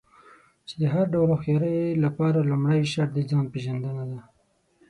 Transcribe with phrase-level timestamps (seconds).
[0.67, 4.19] چې د هر ډول هوښيارۍ لپاره لومړی شرط د ځان پېژندنه ده.